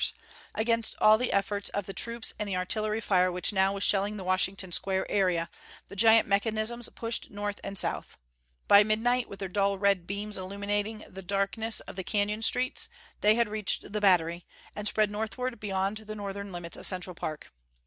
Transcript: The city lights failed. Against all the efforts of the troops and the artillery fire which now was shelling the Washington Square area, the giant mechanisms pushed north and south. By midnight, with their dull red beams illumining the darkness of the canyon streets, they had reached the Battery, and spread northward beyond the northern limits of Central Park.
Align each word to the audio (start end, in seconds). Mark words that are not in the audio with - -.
The 0.01 0.05
city 0.05 0.15
lights 0.15 0.25
failed. 0.55 0.61
Against 0.63 0.95
all 0.99 1.17
the 1.19 1.31
efforts 1.31 1.69
of 1.69 1.85
the 1.85 1.93
troops 1.93 2.33
and 2.39 2.49
the 2.49 2.55
artillery 2.57 3.01
fire 3.01 3.31
which 3.31 3.53
now 3.53 3.73
was 3.75 3.83
shelling 3.83 4.17
the 4.17 4.23
Washington 4.23 4.71
Square 4.71 5.11
area, 5.11 5.47
the 5.89 5.95
giant 5.95 6.27
mechanisms 6.27 6.89
pushed 6.95 7.29
north 7.29 7.59
and 7.63 7.77
south. 7.77 8.17
By 8.67 8.81
midnight, 8.83 9.29
with 9.29 9.37
their 9.37 9.47
dull 9.47 9.77
red 9.77 10.07
beams 10.07 10.39
illumining 10.39 11.05
the 11.07 11.21
darkness 11.21 11.81
of 11.81 11.97
the 11.97 12.03
canyon 12.03 12.41
streets, 12.41 12.89
they 13.19 13.35
had 13.35 13.47
reached 13.47 13.93
the 13.93 14.01
Battery, 14.01 14.47
and 14.75 14.87
spread 14.87 15.11
northward 15.11 15.59
beyond 15.59 15.97
the 15.97 16.15
northern 16.15 16.51
limits 16.51 16.77
of 16.77 16.87
Central 16.87 17.13
Park. 17.13 17.51